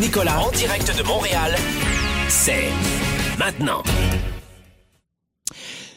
[0.00, 1.56] Nicolas en direct de Montréal.
[2.28, 2.68] C'est
[3.36, 3.82] maintenant.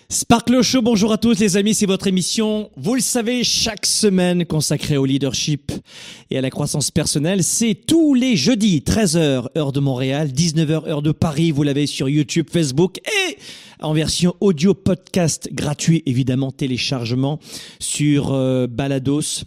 [0.10, 4.46] Sparkle Show, bonjour à tous les amis, c'est votre émission, vous le savez, chaque semaine
[4.46, 5.72] consacrée au leadership
[6.32, 7.44] et à la croissance personnelle.
[7.44, 12.10] C'est tous les jeudis, 13h, heure de Montréal, 19h, heure de Paris, vous l'avez sur
[12.10, 13.38] YouTube, Facebook et
[13.82, 17.40] en version audio podcast gratuit, évidemment, téléchargement
[17.80, 19.44] sur euh, Balados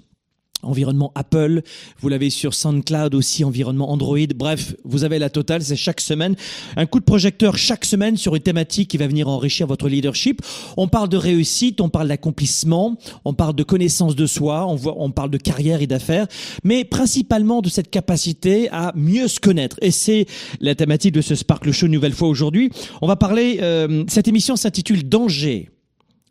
[0.65, 1.63] environnement Apple,
[2.01, 4.19] vous l'avez sur SoundCloud aussi, environnement Android.
[4.35, 6.37] Bref, vous avez la totale, c'est chaque semaine.
[6.77, 10.41] Un coup de projecteur chaque semaine sur une thématique qui va venir enrichir votre leadership.
[10.77, 14.95] On parle de réussite, on parle d'accomplissement, on parle de connaissance de soi, on, voit,
[14.99, 16.27] on parle de carrière et d'affaires,
[16.63, 19.77] mais principalement de cette capacité à mieux se connaître.
[19.83, 20.27] Et c'est
[20.61, 22.71] la thématique de ce Sparkle Show nouvelle fois aujourd'hui.
[23.03, 25.71] On va parler, euh, cette émission s'intitule Danger.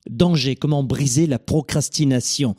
[0.10, 2.56] Danger, comment briser la procrastination.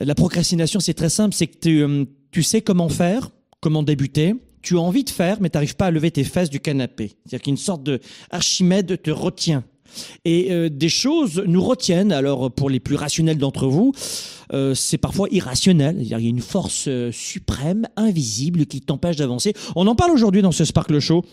[0.00, 4.34] La procrastination, c'est très simple, c'est que tu, euh, tu sais comment faire, comment débuter,
[4.62, 7.16] tu as envie de faire, mais tu n'arrives pas à lever tes fesses du canapé.
[7.24, 8.00] C'est-à-dire qu'une sorte de
[8.30, 9.64] Archimède te retient.
[10.24, 12.12] Et euh, des choses nous retiennent.
[12.12, 13.92] Alors pour les plus rationnels d'entre vous,
[14.52, 15.96] euh, c'est parfois irrationnel.
[15.98, 19.54] Il y a une force suprême, invisible, qui t'empêche d'avancer.
[19.74, 21.24] On en parle aujourd'hui dans ce Sparkle Show.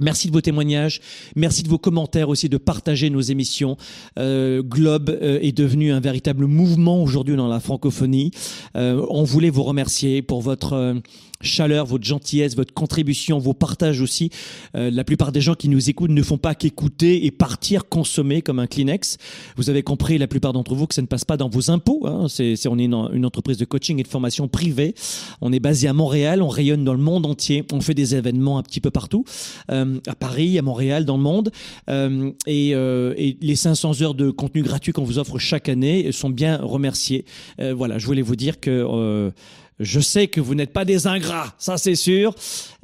[0.00, 1.00] Merci de vos témoignages,
[1.34, 3.76] merci de vos commentaires aussi, de partager nos émissions.
[4.18, 8.30] Euh, Globe euh, est devenu un véritable mouvement aujourd'hui dans la francophonie.
[8.76, 11.00] Euh, on voulait vous remercier pour votre
[11.40, 14.30] chaleur, votre gentillesse, votre contribution, vos partages aussi.
[14.74, 18.42] Euh, la plupart des gens qui nous écoutent ne font pas qu'écouter et partir consommer
[18.42, 19.18] comme un Kleenex.
[19.56, 22.06] Vous avez compris, la plupart d'entre vous, que ça ne passe pas dans vos impôts.
[22.06, 22.26] Hein.
[22.28, 24.94] C'est, c'est- on est une, entreprise de coaching et de formation privée.
[25.40, 27.64] On est basé à Montréal, on rayonne dans le monde entier.
[27.72, 29.24] On fait des événements un petit peu partout,
[29.70, 31.50] euh, à Paris, à Montréal, dans le monde.
[31.88, 36.12] Euh, et, euh, et les 500 heures de contenu gratuit qu'on vous offre chaque année
[36.12, 37.24] sont bien remerciées.
[37.60, 39.32] Euh, voilà, je voulais vous dire que...
[39.80, 42.34] je sais que vous n'êtes pas des ingrats, ça c'est sûr,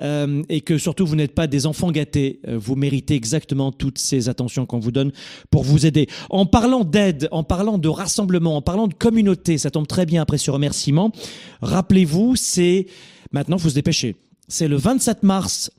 [0.02, 2.40] euh, et que surtout vous n'êtes pas des enfants gâtés.
[2.46, 5.12] Euh, vous méritez exactement toutes ces attentions qu'on vous donne
[5.50, 6.08] pour vous aider.
[6.30, 10.22] En parlant d'aide, en parlant de rassemblement, en parlant de communauté, ça tombe très bien
[10.22, 11.12] après ce remerciement.
[11.62, 12.86] Rappelez-vous, c'est
[13.32, 14.16] maintenant, faut se dépêcher.
[14.48, 15.70] C'est le 27 mars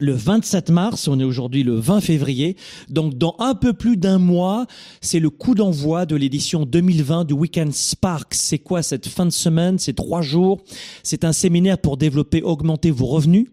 [0.00, 2.56] le 27 mars, on est aujourd'hui le 20 février,
[2.88, 4.66] donc dans un peu plus d'un mois,
[5.00, 8.34] c'est le coup d'envoi de l'édition 2020 du Weekend Spark.
[8.34, 10.60] C'est quoi cette fin de semaine C'est trois jours?
[11.02, 13.46] C'est un séminaire pour développer, augmenter vos revenus,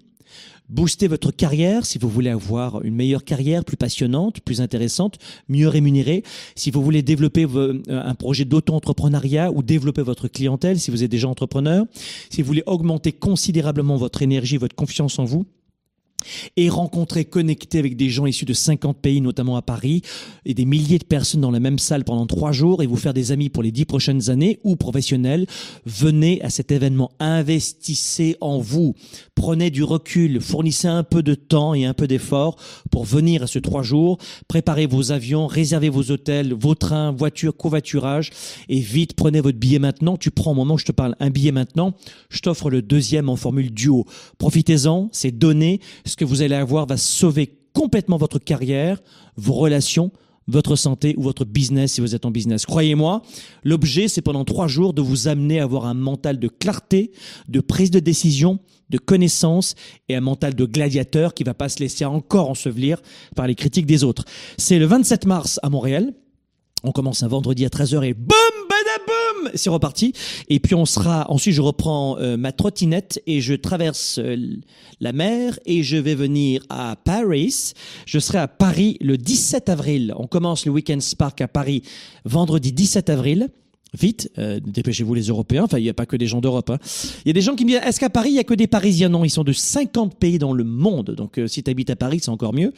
[0.69, 5.17] booster votre carrière si vous voulez avoir une meilleure carrière, plus passionnante, plus intéressante,
[5.49, 6.23] mieux rémunérée.
[6.55, 11.11] Si vous voulez développer euh, un projet d'auto-entrepreneuriat ou développer votre clientèle, si vous êtes
[11.11, 11.85] déjà entrepreneur,
[12.29, 15.45] si vous voulez augmenter considérablement votre énergie, votre confiance en vous,
[16.57, 20.01] et rencontrer, connecter avec des gens issus de 50 pays, notamment à Paris,
[20.45, 23.13] et des milliers de personnes dans la même salle pendant trois jours et vous faire
[23.13, 25.45] des amis pour les dix prochaines années ou professionnels,
[25.85, 28.95] venez à cet événement, investissez en vous,
[29.35, 32.57] prenez du recul, fournissez un peu de temps et un peu d'effort
[32.91, 37.55] pour venir à ce trois jours, préparez vos avions, réservez vos hôtels, vos trains, voitures,
[37.55, 38.31] covoiturage
[38.69, 40.17] et vite prenez votre billet maintenant.
[40.17, 41.93] Tu prends au moment où je te parle un billet maintenant,
[42.29, 44.05] je t'offre le deuxième en formule duo.
[44.37, 45.79] Profitez-en, c'est donné.
[46.05, 49.01] Ce que vous allez avoir va sauver complètement votre carrière,
[49.35, 50.11] vos relations,
[50.47, 52.65] votre santé ou votre business si vous êtes en business.
[52.65, 53.21] Croyez-moi,
[53.63, 57.11] l'objet, c'est pendant trois jours de vous amener à avoir un mental de clarté,
[57.47, 58.59] de prise de décision,
[58.89, 59.75] de connaissance
[60.09, 63.01] et un mental de gladiateur qui va pas se laisser encore ensevelir
[63.35, 64.25] par les critiques des autres.
[64.57, 66.13] C'est le 27 mars à Montréal.
[66.83, 68.64] On commence un vendredi à 13h et boum,
[69.53, 70.13] c'est reparti.
[70.49, 74.37] Et puis on sera, ensuite je reprends euh, ma trottinette et je traverse euh,
[74.99, 77.73] la mer et je vais venir à Paris.
[78.05, 80.13] Je serai à Paris le 17 avril.
[80.17, 81.83] On commence le Weekend Spark à Paris
[82.25, 83.49] vendredi 17 avril.
[83.97, 85.63] Vite, euh, dépêchez-vous les Européens.
[85.63, 86.69] Enfin, il n'y a pas que des gens d'Europe.
[86.69, 86.79] hein.
[87.23, 88.53] Il y a des gens qui me disent, est-ce qu'à Paris, il n'y a que
[88.53, 89.07] des Parisiens?
[89.07, 91.11] Non, ils sont de 50 pays dans le monde.
[91.11, 92.73] Donc, si tu habites à Paris, c'est encore mieux.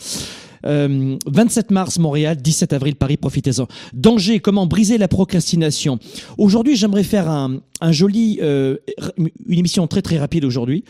[0.65, 3.67] Euh, 27 mars, Montréal, 17 avril, Paris, profitez-en.
[3.93, 5.99] Danger, comment briser la procrastination.
[6.37, 7.61] Aujourd'hui, j'aimerais faire un,
[7.91, 8.77] joli, euh,
[9.17, 10.83] une émission très très rapide aujourd'hui.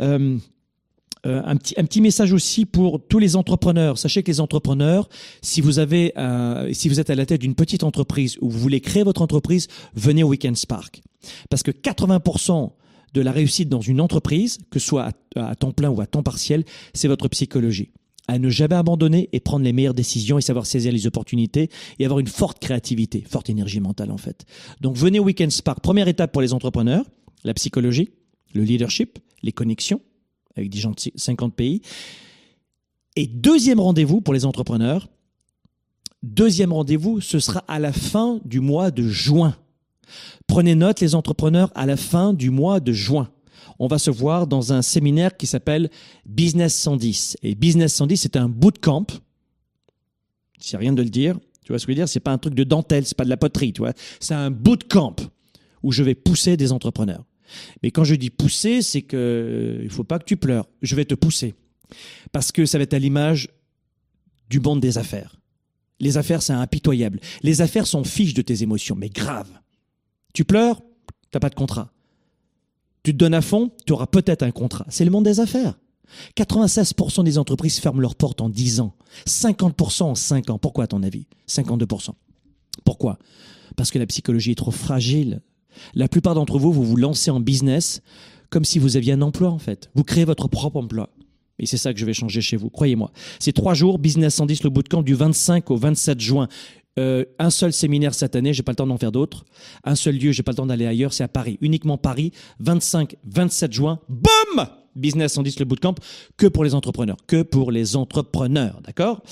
[0.00, 0.38] Euh,
[1.26, 3.98] Euh, un, petit, message aussi pour tous les entrepreneurs.
[3.98, 5.08] Sachez que les entrepreneurs,
[5.42, 8.58] si vous avez, euh, si vous êtes à la tête d'une petite entreprise ou vous
[8.58, 11.02] voulez créer votre entreprise, venez au Weekend Spark.
[11.50, 12.72] Parce que 80%
[13.12, 16.22] de la réussite dans une entreprise, que ce soit à, temps plein ou à temps
[16.22, 16.64] partiel,
[16.94, 17.90] c'est votre psychologie.
[18.30, 21.68] À ne jamais abandonner et prendre les meilleures décisions et savoir saisir les opportunités
[21.98, 24.44] et avoir une forte créativité, forte énergie mentale en fait.
[24.80, 25.80] Donc venez au Weekend Spark.
[25.80, 27.04] Première étape pour les entrepreneurs,
[27.42, 28.10] la psychologie,
[28.54, 30.00] le leadership, les connexions
[30.54, 31.82] avec des gens de 50 pays.
[33.16, 35.08] Et deuxième rendez-vous pour les entrepreneurs,
[36.22, 39.56] deuxième rendez-vous, ce sera à la fin du mois de juin.
[40.46, 43.28] Prenez note, les entrepreneurs, à la fin du mois de juin.
[43.82, 45.88] On va se voir dans un séminaire qui s'appelle
[46.26, 47.38] Business 110.
[47.42, 49.06] Et Business 110, c'est un bootcamp.
[50.58, 51.38] C'est rien de le dire.
[51.64, 52.08] Tu vois ce que je veux dire?
[52.08, 53.94] C'est pas un truc de dentelle, c'est pas de la poterie, tu vois.
[54.20, 55.16] C'est un bootcamp
[55.82, 57.24] où je vais pousser des entrepreneurs.
[57.82, 60.68] Mais quand je dis pousser, c'est que euh, il faut pas que tu pleures.
[60.82, 61.54] Je vais te pousser.
[62.32, 63.48] Parce que ça va être à l'image
[64.50, 65.40] du monde des affaires.
[66.00, 67.18] Les affaires, c'est impitoyable.
[67.42, 69.48] Les affaires sont fiches de tes émotions, mais grave.
[70.34, 70.82] Tu pleures,
[71.30, 71.90] t'as pas de contrat.
[73.02, 74.86] Tu te donnes à fond, tu auras peut-être un contrat.
[74.88, 75.74] C'est le monde des affaires.
[76.36, 78.94] 96% des entreprises ferment leurs portes en 10 ans.
[79.26, 80.58] 50% en 5 ans.
[80.58, 81.26] Pourquoi à ton avis?
[81.48, 82.10] 52%.
[82.84, 83.18] Pourquoi?
[83.76, 85.40] Parce que la psychologie est trop fragile.
[85.94, 88.02] La plupart d'entre vous, vous vous lancez en business
[88.50, 89.90] comme si vous aviez un emploi en fait.
[89.94, 91.10] Vous créez votre propre emploi.
[91.60, 93.12] Et c'est ça que je vais changer chez vous, croyez-moi.
[93.38, 96.48] C'est trois jours, Business 110, le bootcamp du 25 au 27 juin.
[97.00, 99.44] Euh, un seul séminaire cette année, j'ai pas le temps d'en faire d'autres.
[99.84, 101.56] Un seul lieu, j'ai pas le temps d'aller ailleurs, c'est à Paris.
[101.62, 104.00] Uniquement Paris, 25, 27 juin.
[104.08, 104.66] Boum
[104.96, 105.94] Business 110, le bootcamp,
[106.36, 107.16] que pour les entrepreneurs.
[107.26, 109.22] Que pour les entrepreneurs, d'accord?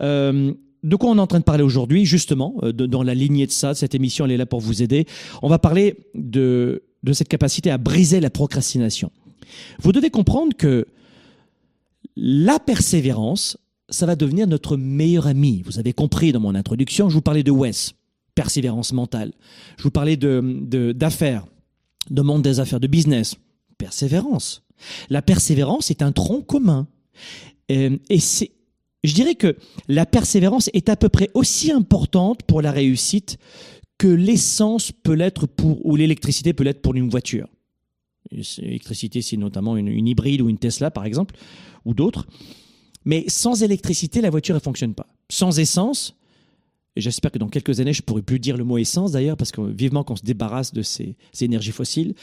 [0.00, 0.52] Euh,
[0.84, 3.52] de quoi on est en train de parler aujourd'hui, justement, euh, dans la lignée de
[3.52, 5.06] ça, cette émission, elle est là pour vous aider.
[5.42, 9.10] On va parler de, de cette capacité à briser la procrastination.
[9.80, 10.86] Vous devez comprendre que
[12.16, 13.58] la persévérance,
[13.88, 15.62] ça va devenir notre meilleur ami.
[15.64, 17.94] Vous avez compris dans mon introduction, je vous parlais de Wes,
[18.34, 19.32] persévérance mentale.
[19.76, 21.46] Je vous parlais de d'affaires,
[22.10, 23.36] de, monde des affaires, de business,
[23.78, 24.62] persévérance.
[25.10, 26.86] La persévérance est un tronc commun.
[27.70, 28.52] Euh, et c'est
[29.04, 29.56] je dirais que
[29.86, 33.38] la persévérance est à peu près aussi importante pour la réussite
[33.96, 37.48] que l'essence peut l'être pour, ou l'électricité peut l'être pour une voiture.
[38.30, 41.36] L'électricité, c'est notamment une, hybride ou une Tesla, par exemple,
[41.84, 42.26] ou d'autres.
[43.08, 45.06] Mais sans électricité, la voiture ne fonctionne pas.
[45.30, 46.14] Sans essence,
[46.94, 49.50] et j'espère que dans quelques années, je pourrai plus dire le mot essence d'ailleurs, parce
[49.50, 52.14] que vivement qu'on se débarrasse de ces, énergies fossiles.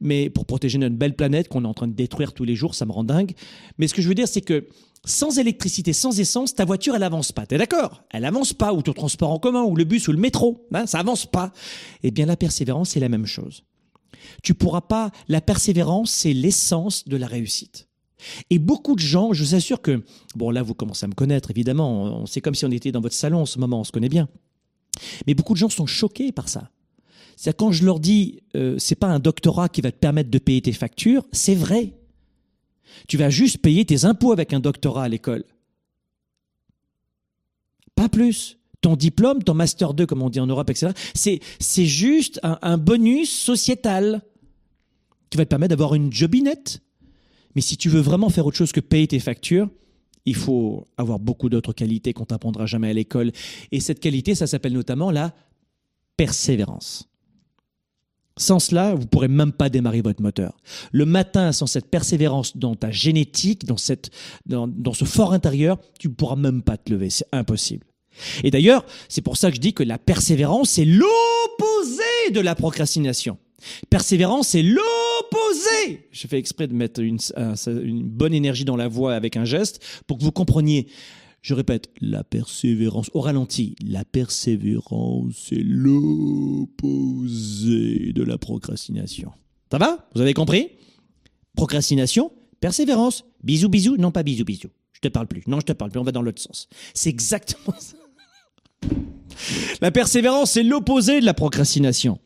[0.00, 2.74] Mais pour protéger notre belle planète qu'on est en train de détruire tous les jours,
[2.74, 3.34] ça me rend dingue.
[3.78, 4.66] Mais ce que je veux dire, c'est que
[5.04, 7.46] sans électricité, sans essence, ta voiture, elle avance pas.
[7.46, 8.02] T'es d'accord?
[8.10, 10.66] Elle avance pas, ou ton transport en commun, ou le bus, ou le métro.
[10.74, 11.52] Hein, ça avance pas.
[12.02, 13.62] Eh bien, la persévérance, c'est la même chose.
[14.42, 15.12] Tu pourras pas.
[15.28, 17.86] La persévérance, c'est l'essence de la réussite.
[18.50, 20.02] Et beaucoup de gens, je vous assure que,
[20.36, 23.14] bon là vous commencez à me connaître évidemment, c'est comme si on était dans votre
[23.14, 24.28] salon en ce moment, on se connaît bien.
[25.26, 26.70] Mais beaucoup de gens sont choqués par ça.
[27.36, 30.38] C'est quand je leur dis, euh, c'est pas un doctorat qui va te permettre de
[30.38, 31.94] payer tes factures, c'est vrai.
[33.08, 35.44] Tu vas juste payer tes impôts avec un doctorat à l'école.
[37.94, 38.58] Pas plus.
[38.80, 42.78] Ton diplôme, ton master 2, comme on dit en Europe, etc., c'est, juste un, un,
[42.78, 44.22] bonus sociétal
[45.30, 46.82] qui va te permettre d'avoir une jobinette.
[47.54, 49.68] Mais si tu veux vraiment faire autre chose que payer tes factures,
[50.24, 53.32] il faut avoir beaucoup d'autres qualités qu'on t'apprendra jamais à l'école.
[53.72, 55.34] Et cette qualité, ça s'appelle notamment la
[56.16, 57.08] persévérance.
[58.38, 60.56] Sans cela, vous pourrez même pas démarrer votre moteur.
[60.90, 64.10] Le matin, sans cette persévérance dans ta génétique, dans, cette,
[64.46, 67.10] dans, dans ce fort intérieur, tu ne pourras même pas te lever.
[67.10, 67.84] C'est impossible.
[68.42, 72.54] Et d'ailleurs, c'est pour ça que je dis que la persévérance, c'est l'opposé de la
[72.54, 73.38] procrastination.
[73.90, 75.11] Persévérance, c'est l'opposé.
[76.10, 77.18] Je fais exprès de mettre une,
[78.04, 80.88] bonne énergie dans la voix avec un geste pour que vous compreniez.
[81.40, 86.92] Je répète, la persévérance, au ralenti, la persévérance est l'opposé
[88.12, 89.32] de la procrastination.
[89.70, 90.08] Ça va?
[90.14, 90.68] Vous avez compris?
[91.56, 92.30] Procrastination,
[92.60, 93.24] persévérance.
[93.42, 93.96] Bisous, bisous.
[93.96, 94.70] Non, pas bisous, bisous.
[94.92, 95.42] Je te parle plus.
[95.48, 95.98] Non, je te parle plus.
[95.98, 96.68] On va dans l'autre sens.
[96.94, 97.96] C'est exactement ça.
[99.80, 102.20] La persévérance, c'est l'opposé de la procrastination.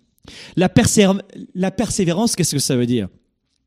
[0.56, 3.08] La, persévérance, qu'est-ce que ça veut dire?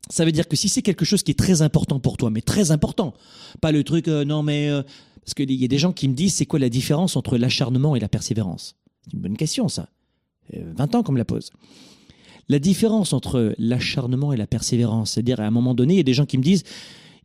[0.08, 2.40] Ça veut dire que si c'est quelque chose qui est très important pour toi, mais
[2.40, 3.14] très important,
[3.60, 4.82] pas le truc, euh, non mais euh,
[5.24, 7.94] parce qu'il y a des gens qui me disent c'est quoi la différence entre l'acharnement
[7.94, 8.76] et la persévérance?
[9.04, 9.88] C'est une bonne question, ça.
[10.52, 11.50] 20 ans qu'on me la pose.
[12.48, 16.04] La différence entre l'acharnement et la persévérance, c'est-à-dire à un moment donné, il y a
[16.04, 16.64] des gens qui me disent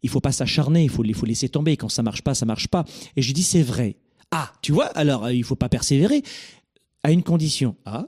[0.03, 1.77] il faut pas s'acharner, il faut, il faut laisser tomber.
[1.77, 2.85] Quand ça marche pas, ça marche pas.
[3.15, 3.95] Et je dis c'est vrai.
[4.29, 6.21] Ah, tu vois, alors il faut pas persévérer
[7.01, 7.75] à une condition.
[7.85, 8.07] Ah,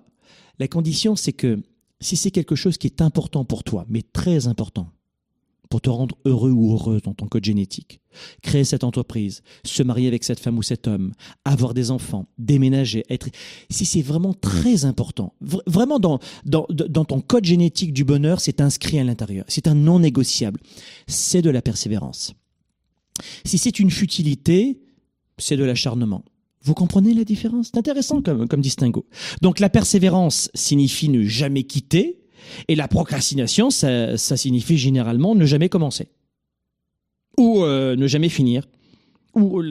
[0.59, 1.61] la condition c'est que
[1.99, 4.91] si c'est quelque chose qui est important pour toi, mais très important,
[5.69, 7.99] pour te rendre heureux ou heureuse dans ton code génétique.
[8.41, 11.13] Créer cette entreprise, se marier avec cette femme ou cet homme,
[11.45, 13.29] avoir des enfants, déménager, être...
[13.69, 18.61] Si c'est vraiment très important, vraiment dans, dans, dans ton code génétique du bonheur, c'est
[18.61, 20.59] inscrit à l'intérieur, c'est un non négociable,
[21.07, 22.33] c'est de la persévérance.
[23.45, 24.79] Si c'est une futilité,
[25.37, 26.23] c'est de l'acharnement.
[26.67, 27.69] Vous comprenez la différence?
[27.71, 29.05] C'est intéressant comme, comme distinguo.
[29.41, 32.19] Donc la persévérance signifie ne jamais quitter,
[32.67, 36.09] et la procrastination, ça, signifie généralement ne jamais commencer.
[37.38, 38.67] Ou euh, ne jamais finir.
[39.33, 39.62] Ou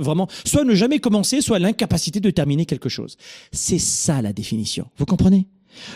[0.00, 3.16] vraiment, soit ne jamais commencer, soit l'incapacité de terminer quelque chose.
[3.52, 4.86] C'est ça la définition.
[4.98, 5.46] Vous comprenez?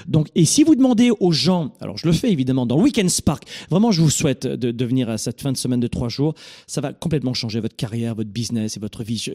[0.06, 3.44] Donc, et si vous demandez aux gens, alors je le fais évidemment dans Weekend Spark,
[3.70, 6.34] vraiment je vous souhaite de, de venir à cette fin de semaine de trois jours,
[6.66, 9.34] ça va complètement changer votre carrière, votre business et votre vie.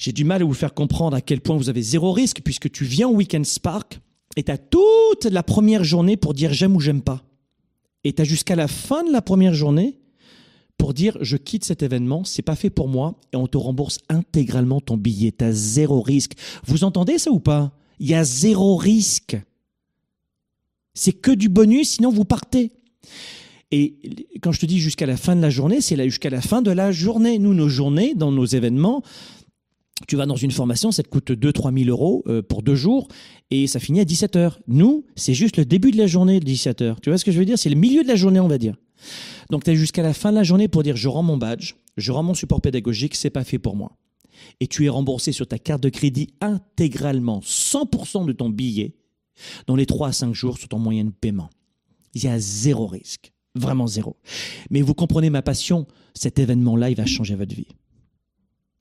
[0.00, 2.70] J'ai du mal à vous faire comprendre à quel point vous avez zéro risque puisque
[2.72, 4.00] tu viens au Weekend Spark,
[4.36, 7.22] et tu as toute la première journée pour dire j'aime ou j'aime pas.
[8.02, 9.98] Et tu as jusqu'à la fin de la première journée
[10.78, 13.98] pour dire je quitte cet événement, c'est pas fait pour moi et on te rembourse
[14.08, 15.32] intégralement ton billet.
[15.36, 16.32] Tu as zéro risque.
[16.64, 17.72] Vous entendez ça ou pas?
[17.98, 19.36] Il y a zéro risque.
[20.94, 22.72] C'est que du bonus, sinon vous partez.
[23.72, 23.96] Et
[24.42, 26.62] quand je te dis jusqu'à la fin de la journée, c'est là jusqu'à la fin
[26.62, 27.38] de la journée.
[27.38, 29.02] Nous, nos journées, dans nos événements,
[30.06, 33.08] tu vas dans une formation, ça te coûte 2-3 000 euros euh, pour deux jours
[33.50, 34.60] et ça finit à 17 heures.
[34.66, 37.00] Nous, c'est juste le début de la journée de 17 heures.
[37.00, 37.58] Tu vois ce que je veux dire?
[37.58, 38.76] C'est le milieu de la journée, on va dire.
[39.50, 41.74] Donc tu as jusqu'à la fin de la journée pour dire je rends mon badge,
[41.96, 43.96] je rends mon support pédagogique, c'est pas fait pour moi.
[44.60, 48.94] Et tu es remboursé sur ta carte de crédit intégralement 100% de ton billet
[49.66, 51.50] dans les 3 à 5 jours sur ton moyen de paiement.
[52.14, 54.16] Il y a zéro risque, vraiment zéro.
[54.70, 57.68] Mais vous comprenez ma passion, cet événement-là, il va changer votre vie.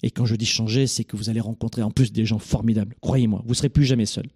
[0.03, 2.95] Et quand je dis changer, c'est que vous allez rencontrer en plus des gens formidables.
[3.01, 4.27] Croyez-moi, vous serez plus jamais seul.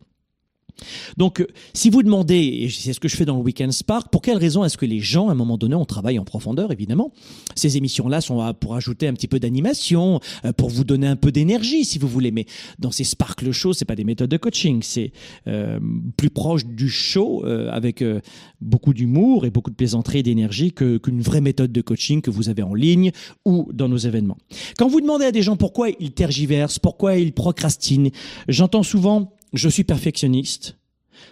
[1.17, 4.11] Donc, euh, si vous demandez, et c'est ce que je fais dans le Weekend Spark,
[4.11, 6.71] pour quelle raison est-ce que les gens, à un moment donné, on travaille en profondeur,
[6.71, 7.11] évidemment
[7.55, 11.31] Ces émissions-là sont pour ajouter un petit peu d'animation, euh, pour vous donner un peu
[11.31, 12.31] d'énergie, si vous voulez.
[12.31, 12.45] Mais
[12.79, 15.11] dans ces Sparkle Shows, c'est pas des méthodes de coaching, c'est
[15.47, 15.79] euh,
[16.17, 18.03] plus proche du show, avec
[18.61, 22.49] beaucoup d'humour et beaucoup de plaisanterie et d'énergie qu'une vraie méthode de coaching que vous
[22.49, 23.11] avez en ligne
[23.45, 24.37] ou dans nos événements.
[24.77, 28.11] Quand vous demandez à des gens pourquoi ils tergiversent, pourquoi ils procrastinent,
[28.47, 30.77] j'entends souvent je suis perfectionniste.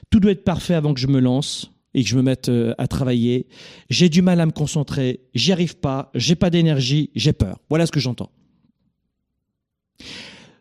[0.09, 2.73] Tout doit être parfait avant que je me lance et que je me mette euh,
[2.77, 3.47] à travailler.
[3.89, 7.59] J'ai du mal à me concentrer, j'y arrive pas, j'ai pas d'énergie, j'ai peur.
[7.69, 8.31] Voilà ce que j'entends.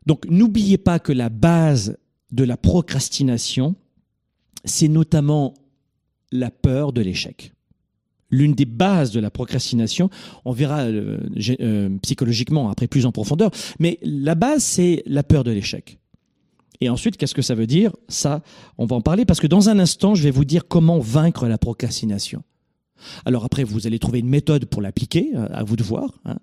[0.07, 1.99] Donc n'oubliez pas que la base
[2.33, 3.76] de la procrastination,
[4.64, 5.55] c'est notamment
[6.33, 7.52] la peur de l'échec.
[8.33, 10.09] L'une des bases de la procrastination,
[10.45, 11.19] on verra euh,
[11.61, 16.00] euh, psychologiquement après plus en profondeur, mais la base c'est la peur de l'échec.
[16.81, 17.93] Et ensuite, qu'est-ce que ça veut dire?
[18.09, 18.43] Ça,
[18.79, 21.47] on va en parler parce que dans un instant, je vais vous dire comment vaincre
[21.47, 22.43] la procrastination.
[23.25, 26.21] Alors après, vous allez trouver une méthode pour l'appliquer, euh, à vous de voir.
[26.25, 26.37] Hein.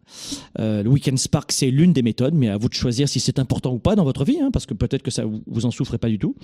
[0.60, 3.40] Euh, le Weekend Spark, c'est l'une des méthodes, mais à vous de choisir si c'est
[3.40, 5.98] important ou pas dans votre vie, hein, parce que peut-être que ça vous en souffrez
[5.98, 6.36] pas du tout,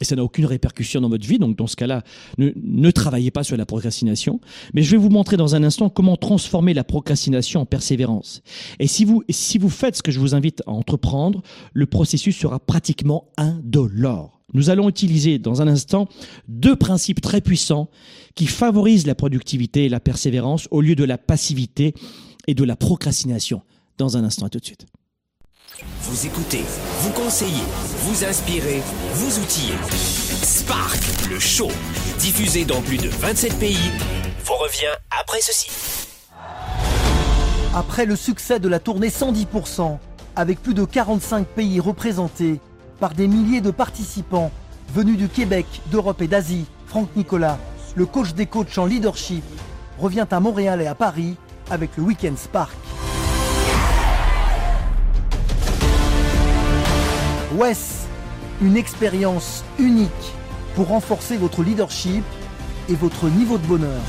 [0.00, 1.38] et ça n'a aucune répercussion dans votre vie.
[1.38, 2.02] Donc dans ce cas-là,
[2.38, 4.40] ne, ne travaillez pas sur la procrastination.
[4.74, 8.42] Mais je vais vous montrer dans un instant comment transformer la procrastination en persévérance.
[8.78, 11.42] Et si vous si vous faites ce que je vous invite à entreprendre,
[11.72, 14.35] le processus sera pratiquement indolore.
[14.52, 16.08] Nous allons utiliser dans un instant
[16.48, 17.88] deux principes très puissants
[18.34, 21.94] qui favorisent la productivité et la persévérance au lieu de la passivité
[22.46, 23.62] et de la procrastination.
[23.98, 24.86] Dans un instant, à tout de suite.
[26.02, 26.62] Vous écoutez,
[27.00, 27.64] vous conseillez,
[28.00, 28.82] vous inspirez,
[29.14, 29.74] vous outillez.
[29.90, 31.68] Spark, le show,
[32.20, 33.76] diffusé dans plus de 27 pays,
[34.44, 35.68] vous revient après ceci.
[37.74, 39.98] Après le succès de la tournée 110%,
[40.34, 42.60] avec plus de 45 pays représentés,
[42.98, 44.50] par des milliers de participants
[44.94, 47.58] venus du Québec, d'Europe et d'Asie, Franck Nicolas,
[47.94, 49.44] le coach des coachs en leadership,
[49.98, 51.36] revient à Montréal et à Paris
[51.70, 52.76] avec le Weekend Spark.
[57.54, 58.06] WES,
[58.62, 60.10] une expérience unique
[60.74, 62.24] pour renforcer votre leadership
[62.88, 64.00] et votre niveau de bonheur.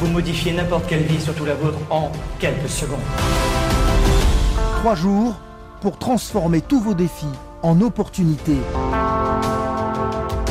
[0.00, 2.98] Vous modifiez n'importe quelle vie, surtout la vôtre, en quelques secondes.
[4.78, 5.34] Trois jours
[5.80, 7.26] pour transformer tous vos défis
[7.64, 8.60] en opportunités.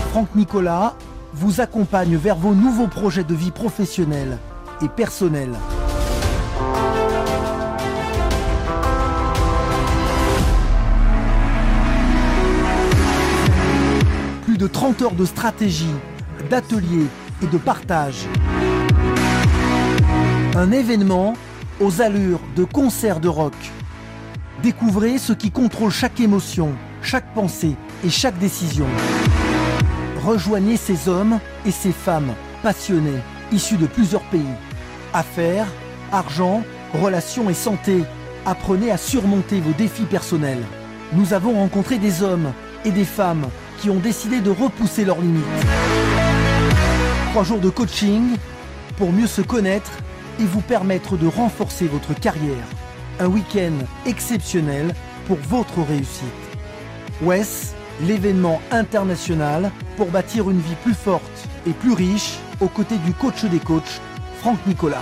[0.09, 0.95] Franck Nicolas
[1.33, 4.37] vous accompagne vers vos nouveaux projets de vie professionnelle
[4.81, 5.53] et personnelle.
[14.43, 15.95] Plus de 30 heures de stratégie,
[16.49, 17.07] d'ateliers
[17.41, 18.25] et de partage.
[20.57, 21.33] Un événement
[21.79, 23.53] aux allures de concert de rock
[24.63, 26.73] Découvrez ce qui contrôle chaque émotion,
[27.03, 28.87] chaque pensée et chaque décision.
[30.25, 32.33] Rejoignez ces hommes et ses femmes
[32.63, 33.21] passionnées,
[33.51, 34.41] issues de plusieurs pays.
[35.13, 35.67] Affaires,
[36.11, 38.03] argent, relations et santé,
[38.47, 40.63] apprenez à surmonter vos défis personnels.
[41.13, 42.51] Nous avons rencontré des hommes
[42.83, 43.47] et des femmes
[43.79, 45.43] qui ont décidé de repousser leurs limites.
[47.31, 48.37] Trois jours de coaching
[48.97, 49.91] pour mieux se connaître
[50.39, 52.65] et vous permettre de renforcer votre carrière.
[53.19, 53.73] Un week-end
[54.05, 54.93] exceptionnel
[55.25, 56.23] pour votre réussite.
[57.23, 63.13] WES, l'événement international pour bâtir une vie plus forte et plus riche aux côtés du
[63.13, 64.01] coach des coachs,
[64.39, 65.01] Franck Nicolas.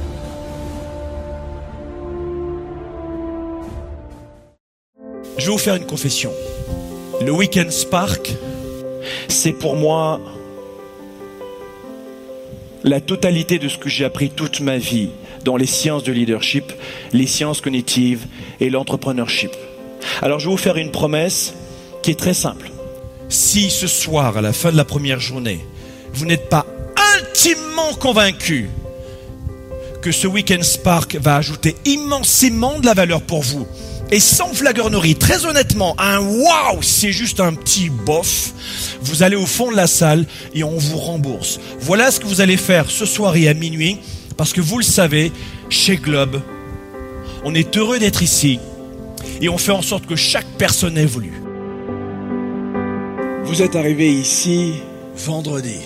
[5.37, 6.31] Je vais vous faire une confession.
[7.23, 8.35] Le Weekend Spark,
[9.27, 10.19] c'est pour moi
[12.83, 15.09] la totalité de ce que j'ai appris toute ma vie
[15.43, 16.71] dans les sciences de leadership,
[17.13, 18.25] les sciences cognitives
[18.59, 19.51] et l'entrepreneurship.
[20.21, 21.53] Alors je vais vous faire une promesse
[22.01, 22.71] qui est très simple.
[23.29, 25.65] Si ce soir, à la fin de la première journée,
[26.13, 26.65] vous n'êtes pas
[27.17, 28.69] intimement convaincu
[30.01, 33.67] que ce Weekend Spark va ajouter immensément de la valeur pour vous,
[34.11, 38.53] et sans flagornerie, très honnêtement, un waouh, c'est juste un petit bof.
[39.01, 41.59] Vous allez au fond de la salle et on vous rembourse.
[41.79, 43.97] Voilà ce que vous allez faire ce soir et à minuit,
[44.35, 45.31] parce que vous le savez,
[45.69, 46.41] chez Globe,
[47.45, 48.59] on est heureux d'être ici
[49.39, 51.41] et on fait en sorte que chaque personne évolue.
[53.45, 54.73] Vous êtes arrivé ici
[55.15, 55.79] vendredi.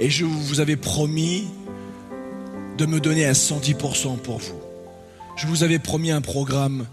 [0.00, 1.44] Et je vous avais promis
[2.78, 4.61] de me donner à 110% pour vous.
[5.36, 6.86] Je vous avais promis un programme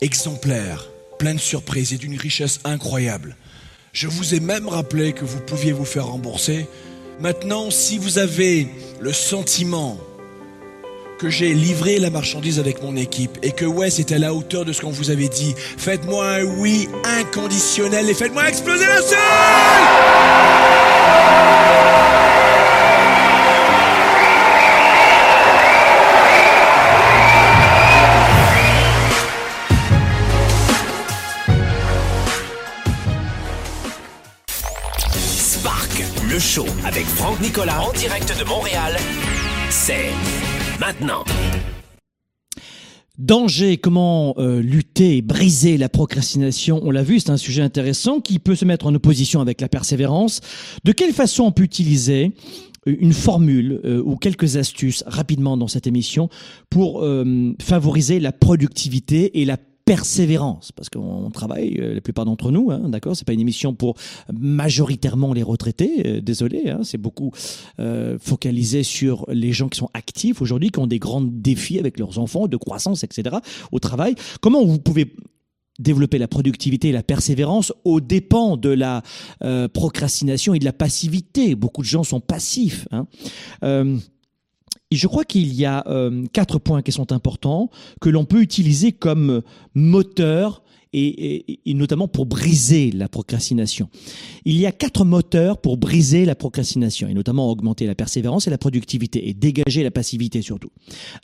[0.00, 3.36] exemplaire, plein de surprises et d'une richesse incroyable.
[3.92, 6.68] Je vous ai même rappelé que vous pouviez vous faire rembourser.
[7.20, 8.68] Maintenant, si vous avez
[9.00, 9.98] le sentiment
[11.18, 14.64] que j'ai livré la marchandise avec mon équipe et que Wes est à la hauteur
[14.64, 20.28] de ce qu'on vous avait dit, faites-moi un oui inconditionnel et faites-moi exploser la Spark,
[37.40, 38.96] Nicolas en direct de Montréal,
[39.70, 40.10] c'est
[40.80, 41.24] maintenant.
[43.16, 46.80] Danger, comment euh, lutter et briser la procrastination?
[46.82, 49.68] On l'a vu, c'est un sujet intéressant qui peut se mettre en opposition avec la
[49.68, 50.40] persévérance.
[50.82, 52.32] De quelle façon on peut utiliser
[52.86, 56.28] une formule euh, ou quelques astuces rapidement dans cette émission
[56.70, 62.50] pour euh, favoriser la productivité et la persévérance, parce qu'on travaille, euh, la plupart d'entre
[62.50, 63.94] nous, hein, d'accord C'est pas une émission pour
[64.38, 67.32] majoritairement les retraités, euh, désolé, hein, c'est beaucoup
[67.80, 71.98] euh, focalisé sur les gens qui sont actifs aujourd'hui, qui ont des grands défis avec
[71.98, 73.36] leurs enfants, de croissance, etc.,
[73.72, 74.14] au travail.
[74.42, 75.14] Comment vous pouvez
[75.78, 79.02] développer la productivité et la persévérance aux dépens de la
[79.72, 81.54] procrastination et de la passivité?
[81.54, 82.86] Beaucoup de gens sont passifs.
[82.90, 83.06] Hein.
[84.90, 87.70] Je crois qu'il y a euh, quatre points qui sont importants
[88.00, 89.42] que l'on peut utiliser comme
[89.74, 93.88] moteur et, notamment pour briser la procrastination.
[94.44, 98.50] Il y a quatre moteurs pour briser la procrastination et notamment augmenter la persévérance et
[98.50, 100.70] la productivité et dégager la passivité surtout.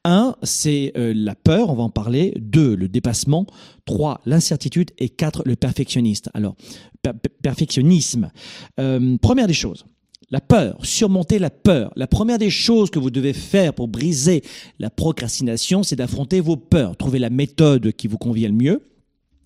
[0.05, 2.35] Un, c'est euh, la peur, on va en parler.
[2.38, 3.46] Deux, le dépassement.
[3.85, 6.31] Trois, l'incertitude et quatre, le perfectionniste.
[6.35, 6.57] Alors,
[7.03, 8.31] per perfectionnisme.
[8.81, 9.85] Euh, première des choses.
[10.35, 11.92] La peur, surmonter la peur.
[11.94, 14.42] La première des choses que vous devez faire pour briser
[14.81, 18.83] la procrastination, c'est d'affronter vos peurs, trouver la méthode qui vous convient le mieux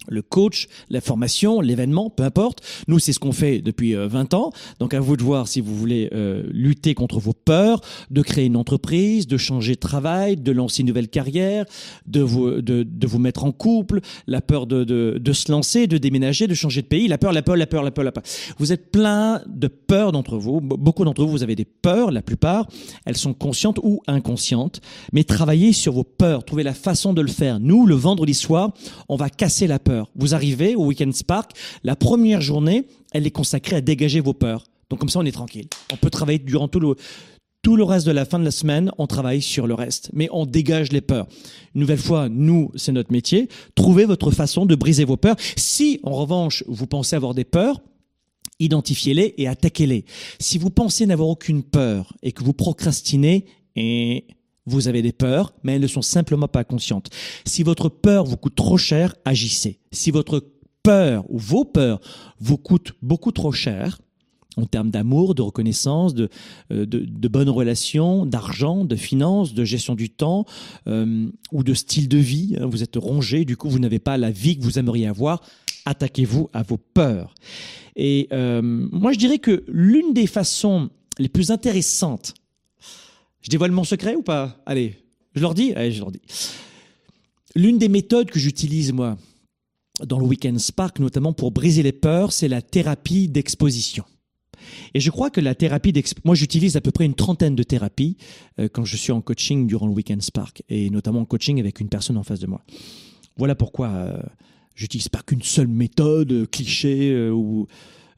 [0.09, 2.63] le coach, la formation, l'événement, peu importe.
[2.89, 4.53] Nous, c'est ce qu'on fait depuis 20 euh, ans.
[4.81, 8.47] Donc à vous de voir si vous voulez euh, lutter contre vos peurs, de créer
[8.47, 11.65] une entreprise, de changer de travail, de lancer une nouvelle carrière,
[12.07, 15.87] de vous, de, de vous mettre en couple, la peur de, de, de, se lancer,
[15.87, 18.13] de déménager, de changer de pays, la peur, la peur, la peur, la peur, la
[18.13, 18.23] peur.
[18.59, 20.61] Vous êtes plein de peurs d'entre vous.
[20.61, 22.67] Beaucoup d'entre vous, vous avez des peurs, la plupart.
[23.05, 24.81] Elles sont conscientes ou inconscientes.
[25.13, 26.45] Mais travaillez sur vos peurs.
[26.45, 27.61] Trouvez la façon de le faire.
[27.61, 28.73] Nous, le vendredi soir,
[29.09, 29.98] on va casser la peur.
[30.15, 31.53] Vous arrivez au Weekend Spark,
[31.85, 34.65] la première journée, elle est consacrée à dégager vos peurs.
[34.91, 35.69] Donc comme ça, on est tranquille.
[35.93, 36.95] On peut travailler durant tout le,
[37.63, 40.29] tout le reste de la fin de la semaine, on travaille sur le reste, mais
[40.33, 41.27] on dégage les peurs.
[41.75, 43.49] Une nouvelle fois, nous, c'est notre métier.
[43.75, 45.37] Trouvez votre façon de briser vos peurs.
[45.57, 47.81] Si, en revanche, vous pensez avoir des peurs,
[48.59, 50.05] identifiez-les et attaquez-les.
[50.39, 53.45] Si vous pensez n'avoir aucune peur et que vous procrastinez,
[53.77, 54.27] et
[54.69, 57.11] vous avez des peurs, mais elles ne sont simplement pas conscientes.
[57.45, 59.79] Si votre peur vous coûte trop cher, agissez.
[59.93, 60.45] Si votre
[60.83, 62.01] peur ou vos peurs
[62.41, 63.99] vous coûtent beaucoup trop cher,
[64.59, 66.29] en termes d'amour, de reconnaissance, de,
[66.73, 70.45] euh, de, bonnes relations, d'argent, de finances, de gestion du temps
[70.89, 72.57] euh, ou de style de vie.
[72.59, 75.43] Hein, vous êtes rongé, du coup vous n'avez pas la vie que vous aimeriez avoir.
[75.85, 77.35] Attaquez-vous à vos peurs.
[77.97, 82.35] Et euh, moi je dirais que l'une des façons les plus intéressantes
[83.43, 84.61] je dévoile mon secret ou pas?
[84.67, 84.97] Allez,
[85.35, 85.73] je leur dis?
[85.75, 86.21] Allez, je leur dis.
[87.55, 89.17] L'une des méthodes que j'utilise, moi,
[90.07, 94.05] dans le Weekend Spark, notamment pour briser les peurs, c'est la thérapie d'exposition.
[94.95, 97.63] Et je crois que la thérapie d'exposition, moi j'utilise à peu près une trentaine de
[97.63, 98.17] thérapies
[98.59, 101.81] euh, quand je suis en coaching durant le Weekend Spark, et notamment en coaching avec
[101.81, 102.65] une personne en face de moi.
[103.37, 104.21] Voilà pourquoi euh,
[104.75, 107.67] j'utilise pas qu'une seule méthode euh, cliché ou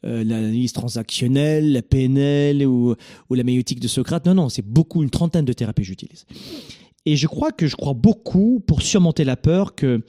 [0.04, 2.94] euh, l'analyse transactionnelle, la PNL ou,
[3.30, 4.26] la méotique de Socrate.
[4.26, 6.26] Non, non, c'est beaucoup, une trentaine de thérapies que j'utilise.
[7.06, 10.02] Et je crois que je crois beaucoup pour surmonter la peur que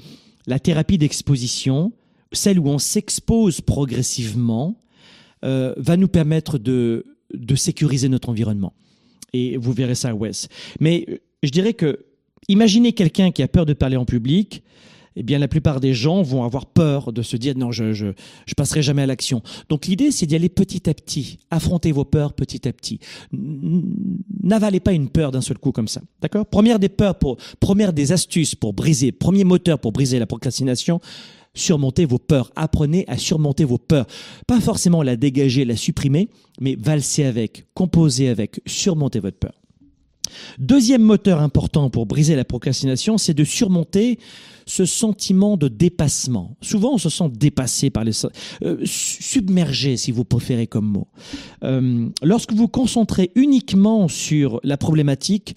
[0.47, 1.93] la thérapie d'exposition,
[2.32, 4.82] celle où on s'expose progressivement,
[5.43, 8.73] euh, va nous permettre de, de sécuriser notre environnement.
[9.34, 10.47] Et vous verrez ça, Wes.
[10.80, 12.06] Mais euh, je dirais que,
[12.47, 14.63] imaginez quelqu'un qui a peur de parler en public,
[15.15, 18.08] eh bien la plupart des gens vont avoir peur de se dire non, je je,
[18.45, 19.41] je passerai jamais à l'action.
[19.69, 23.00] Donc l'idée c'est d'y aller petit à petit, affronter vos peurs petit à petit.
[23.32, 26.45] N'avalez pas une peur d'un seul coup comme ça, d'accord?
[26.45, 31.00] Première des peurs pour première des astuces pour briser, premier moteur pour briser la procrastination.
[31.54, 32.50] Surmontez vos peurs.
[32.56, 34.08] Apprenez à surmonter vos peurs.
[34.47, 36.30] Pas forcément la dégager, la supprimer,
[36.62, 39.61] mais valser avec, composer avec, surmonter votre peur.
[40.60, 44.20] Deuxième moteur important pour briser la procrastination, c'est de surmonter
[44.65, 46.56] ce sentiment de dépassement.
[46.62, 48.12] Souvent, on se sent dépassé par les...
[48.63, 51.08] Euh, submergé, si vous préférez comme mot.
[51.63, 55.56] Euh, lorsque vous concentrez uniquement sur la problématique,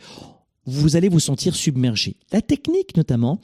[0.67, 2.17] vous allez vous sentir submergé.
[2.33, 3.41] La technique, notamment,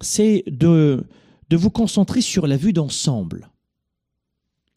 [0.00, 1.04] c'est de,
[1.50, 3.50] de vous concentrer sur la vue d'ensemble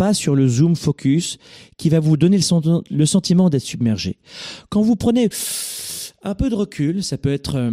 [0.02, 1.38] pas sur le zoom focus
[1.78, 2.40] qui va vous donner
[2.90, 4.18] le, sentiment d'être submergé.
[4.72, 5.30] Quand vous prenez
[6.24, 7.72] un peu de recul, ça peut être euh,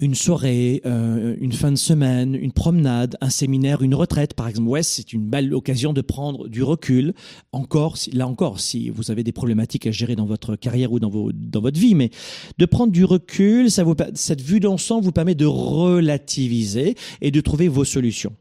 [0.00, 4.68] une soirée, euh, une fin de semaine, une promenade, un séminaire, une retraite, par exemple.
[4.68, 7.14] Ouais, c'est une belle occasion de prendre du recul.
[7.52, 11.10] Encore, là encore, si vous avez des problématiques à gérer dans votre carrière ou dans,
[11.32, 12.10] dans votre vie, mais
[12.58, 17.40] de prendre du recul, ça vous, cette vue d'ensemble vous permet de relativiser et de
[17.40, 18.34] trouver vos solutions.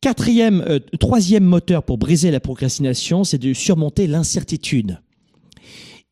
[0.00, 5.00] Quatrième, euh, troisième moteur pour briser la procrastination, c'est de surmonter l'incertitude.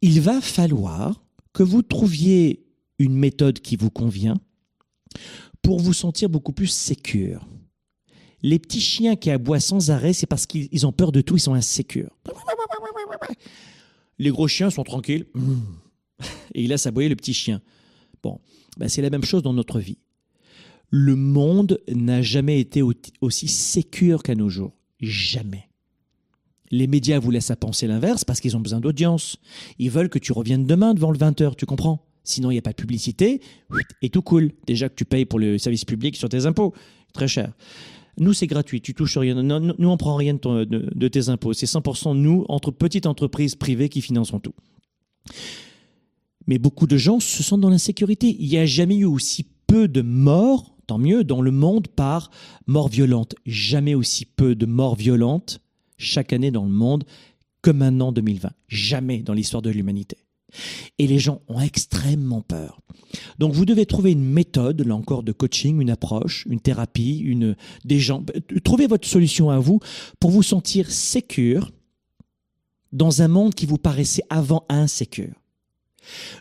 [0.03, 1.26] Il va falloir
[1.57, 2.67] que vous trouviez
[2.99, 4.37] une méthode qui vous convient
[5.63, 7.49] pour vous sentir beaucoup plus sécure.
[8.43, 11.41] Les petits chiens qui aboient sans arrêt, c'est parce qu'ils ont peur de tout, ils
[11.41, 12.15] sont insécures.
[14.19, 15.25] Les gros chiens sont tranquilles.
[16.55, 17.63] Et il laisse aboyer le petit chien.
[18.23, 18.39] Bon,
[18.77, 19.99] ben c'est la même chose dans notre vie.
[20.91, 22.83] Le monde n'a jamais été
[23.23, 24.77] aussi sécure qu'à nos jours.
[25.01, 25.71] Jamais.
[26.71, 29.37] Les médias vous laissent à penser l'inverse parce qu'ils ont besoin d'audience.
[29.79, 32.05] Ils veulent que tu reviennes demain devant le 20h, tu comprends?
[32.25, 33.41] Sinon, il n'y a pas de publicité
[34.03, 34.51] et tout cool.
[34.67, 36.75] Déjà que tu payes pour le service public sur tes impôts.
[37.13, 37.53] Très cher.
[38.19, 38.81] Nous, c'est gratuit.
[38.81, 39.41] Tu touches rien.
[39.41, 41.53] Nous, on prend rien de, tes impôts.
[41.53, 44.55] C'est 100% nous, entre petites entreprises privées, qui finançons tout.
[46.49, 48.37] Mais beaucoup de gens se sentent dans l'insécurité.
[48.39, 52.31] Il n'y a jamais eu aussi peu de morts, tant mieux, dans le monde par
[52.67, 53.37] mort violente.
[53.45, 55.61] Jamais aussi peu de morts violentes
[55.97, 57.05] chaque année dans le monde
[57.63, 58.51] que maintenant 2020.
[58.69, 60.19] Jamais dans l'histoire de l'humanité.
[60.99, 62.81] Et les gens ont extrêmement peur.
[63.39, 67.57] Donc vous devez trouver une méthode, là encore, de coaching, une approche, une thérapie, une,
[67.85, 68.25] des gens.
[68.65, 69.81] Trouvez votre solution à vous
[70.21, 71.73] pour vous sentir sécure
[72.93, 75.35] dans un monde qui vous paraissait avant insécure.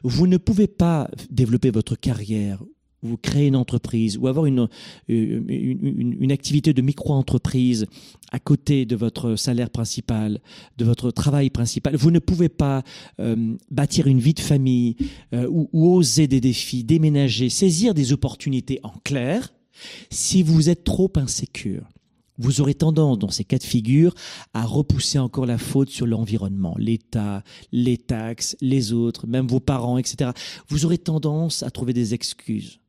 [0.04, 2.64] Vous ne pouvez pas développer votre carrière,
[3.06, 4.68] vous créez une entreprise ou avoir une,
[5.08, 7.86] une, une, une activité de micro-entreprise
[8.32, 10.42] à côté de votre salaire principal,
[10.78, 12.84] de votre travail principal, vous ne pouvez pas
[13.20, 14.98] euh, bâtir une vie de famille
[15.34, 19.54] euh, ou, ou oser des défis, déménager, saisir des opportunités en clair
[20.10, 21.88] si vous êtes trop insécure
[22.38, 24.14] vous aurez tendance, dans ces cas de figure,
[24.54, 29.98] à repousser encore la faute sur l'environnement, l'État, les taxes, les autres, même vos parents,
[29.98, 30.32] etc.
[30.68, 32.80] Vous aurez tendance à trouver des excuses.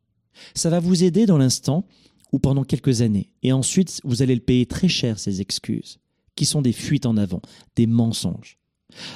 [0.55, 1.87] Ça va vous aider dans l'instant
[2.33, 3.31] ou pendant quelques années.
[3.42, 5.99] Et ensuite, vous allez le payer très cher, ces excuses,
[6.35, 7.40] qui sont des fuites en avant,
[7.77, 8.59] des mensonges.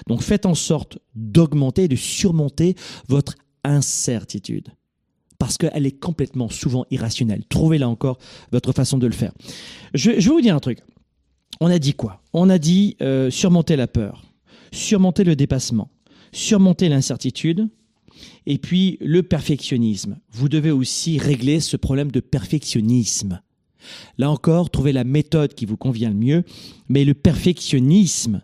[0.06, 2.74] Donc faites en sorte d'augmenter, de surmonter
[3.09, 4.68] votre incertitude
[5.38, 7.44] parce qu'elle est complètement souvent irrationnelle.
[7.48, 8.18] Trouvez là encore
[8.52, 9.33] votre façon de le faire.
[9.94, 10.80] Je, je vais vous dire un truc.
[11.61, 12.22] On a dit quoi?
[12.33, 14.22] On a dit euh, surmonter la peur,
[14.70, 15.90] surmonter le dépassement,
[16.33, 17.68] surmonter l'incertitude,
[18.46, 20.18] et puis le perfectionnisme.
[20.33, 23.40] Vous devez aussi régler ce problème de perfectionnisme.
[24.18, 26.44] Là encore, trouvez la méthode qui vous convient le mieux,
[26.88, 28.42] mais le perfectionnisme,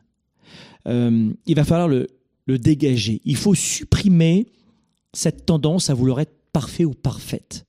[0.88, 2.06] euh, il va falloir le,
[2.46, 3.20] le dégager.
[3.24, 4.46] Il faut supprimer
[5.12, 7.66] cette tendance à vouloir être parfait ou parfaite.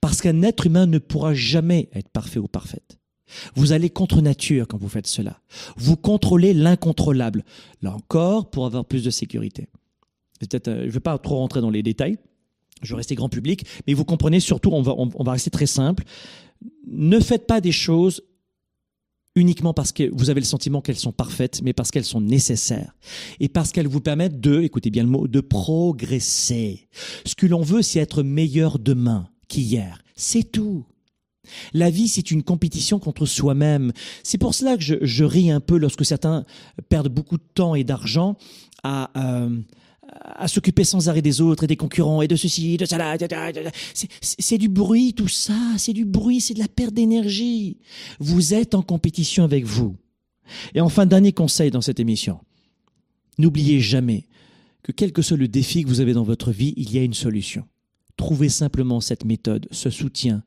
[0.00, 2.98] Parce qu'un être humain ne pourra jamais être parfait ou parfaite.
[3.54, 5.40] Vous allez contre nature quand vous faites cela.
[5.76, 7.44] Vous contrôlez l'incontrôlable.
[7.82, 9.68] Là encore, pour avoir plus de sécurité.
[10.38, 12.18] Peut-être, euh, je ne vais pas trop rentrer dans les détails.
[12.82, 16.04] Je vais rester grand public, mais vous comprenez surtout, on va, rester très simple.
[16.86, 18.22] Ne faites pas des choses
[19.34, 22.94] uniquement parce que vous avez le sentiment qu'elles sont parfaites, mais parce qu'elles sont nécessaires.
[23.40, 26.88] Et parce qu'elles vous permettent de, écoutez bien le mot, de progresser.
[27.24, 30.02] Ce que l'on veut, c'est être meilleur demain qu'hier.
[30.14, 30.84] C'est tout.
[31.72, 33.92] La vie, c'est une compétition contre soi-même.
[34.22, 36.44] C'est pour cela que je, je, ris un peu lorsque certains
[36.88, 38.36] perdent beaucoup de temps et d'argent
[38.82, 39.58] à, euh,
[40.10, 43.16] à s'occuper sans arrêt des autres et des concurrents et de ceci, de cela.
[44.20, 45.58] C'est du bruit, tout ça.
[45.76, 47.78] C'est du bruit, c'est de la perte d'énergie.
[48.18, 49.96] Vous êtes en compétition avec vous.
[50.74, 52.40] Et enfin, dernier conseil dans cette émission.
[53.38, 54.24] N'oubliez jamais
[54.82, 57.02] que quel que soit le défi que vous avez dans votre vie, il y a
[57.02, 57.64] une solution.
[58.16, 60.42] Trouvez simplement cette méthode, ce soutien.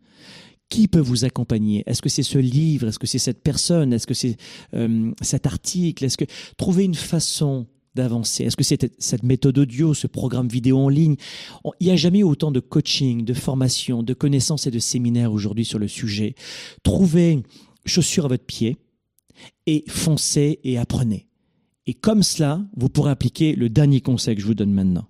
[0.69, 1.83] Qui peut vous accompagner?
[1.85, 2.87] Est-ce que c'est ce livre?
[2.87, 3.91] Est-ce que c'est cette personne?
[3.91, 4.37] Est-ce que c'est
[4.73, 6.05] euh, cet article?
[6.05, 6.25] Est-ce que
[6.57, 8.45] trouvez une façon d'avancer?
[8.45, 11.15] Est-ce que c'est cette méthode audio, ce programme vidéo en ligne?
[11.79, 15.33] Il n'y a jamais eu autant de coaching, de formation, de connaissances et de séminaires
[15.33, 16.35] aujourd'hui sur le sujet.
[16.83, 17.43] Trouvez
[17.85, 18.77] chaussures à votre pied
[19.65, 21.27] et foncez et apprenez.
[21.87, 25.07] Et comme cela, vous pourrez appliquer le dernier conseil que je vous donne maintenant.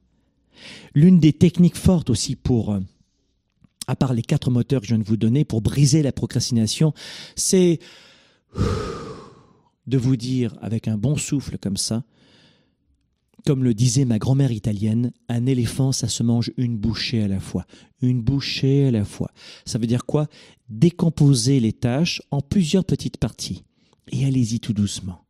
[0.94, 2.78] L'une des techniques fortes aussi pour,
[3.88, 6.94] à part les quatre moteurs que je viens de vous donner, pour briser la procrastination,
[7.36, 7.80] c'est
[9.88, 12.04] de vous dire avec un bon souffle comme ça,
[13.46, 17.40] comme le disait ma grand-mère italienne, un éléphant, ça se mange une bouchée à la
[17.40, 17.66] fois.
[18.02, 19.32] Une bouchée à la fois.
[19.66, 20.28] Ça veut dire quoi?
[20.70, 23.64] Décomposer les tâches en plusieurs petites parties.
[24.12, 25.26] Et allez-y tout doucement.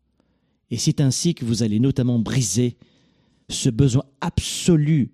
[0.70, 2.78] Et c'est ainsi que vous allez notamment briser
[3.50, 5.12] ce besoin absolu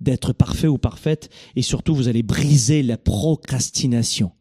[0.00, 1.30] d'être parfait ou parfaite.
[1.56, 4.32] Et surtout, vous allez briser la procrastination.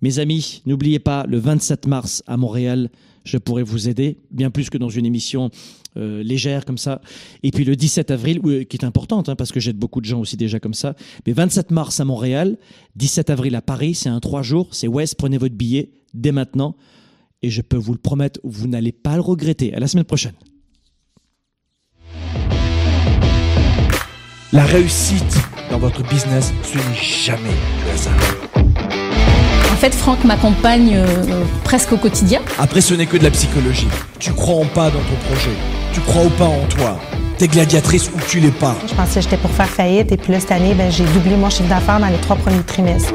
[0.00, 2.90] Mes amis, n'oubliez pas, le 27 mars à Montréal,
[3.24, 5.50] je pourrais vous aider, bien plus que dans une émission
[5.96, 7.00] euh, légère comme ça.
[7.42, 10.20] Et puis le 17 avril, qui est importante, hein, parce que j'aide beaucoup de gens
[10.20, 10.94] aussi déjà comme ça,
[11.26, 12.58] mais 27 mars à Montréal,
[12.96, 16.76] 17 avril à Paris, c'est un trois jours, c'est West, prenez votre billet dès maintenant,
[17.42, 19.74] et je peux vous le promettre, vous n'allez pas le regretter.
[19.74, 20.34] À la semaine prochaine.
[24.52, 25.36] La réussite
[25.70, 27.50] dans votre business, ce n'est jamais
[27.84, 28.53] le hasard.
[29.74, 32.40] En fait, Franck m'accompagne euh, presque au quotidien.
[32.60, 33.88] Après, ce n'est que de la psychologie.
[34.20, 35.50] Tu crois en pas dans ton projet.
[35.92, 37.00] Tu crois ou pas en toi.
[37.38, 38.76] T'es gladiatrice ou tu l'es pas.
[38.88, 41.34] Je pensais que j'étais pour faire faillite et puis là, cette année, ben, j'ai doublé
[41.34, 43.12] mon chiffre d'affaires dans les trois premiers trimestres.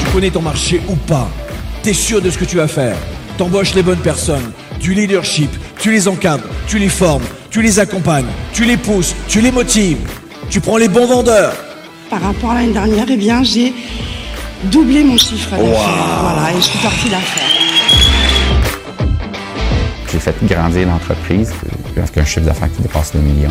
[0.00, 1.28] Tu connais ton marché ou pas.
[1.84, 2.96] T'es sûr de ce que tu vas faire.
[3.38, 4.50] T'embauches les bonnes personnes.
[4.80, 5.50] Du leadership.
[5.78, 6.48] Tu les encadres.
[6.66, 7.22] Tu les formes.
[7.50, 8.26] Tu les accompagnes.
[8.58, 9.14] Tu les pousses.
[9.28, 9.98] Tu les motives.
[10.50, 11.54] Tu prends les bons vendeurs.
[12.10, 13.72] Par rapport à l'année dernière, eh bien, j'ai
[14.64, 15.64] doublé mon chiffre d'affaires.
[15.64, 16.22] Wow.
[16.22, 17.44] Voilà, et je suis sortie d'affaires.
[20.10, 21.52] J'ai fait grandir l'entreprise
[21.96, 23.50] avec un chiffre d'affaires qui dépasse le million.